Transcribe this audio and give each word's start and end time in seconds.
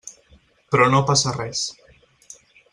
Però 0.75 0.87
no 0.95 1.03
passa 1.11 1.35
res. 1.37 1.63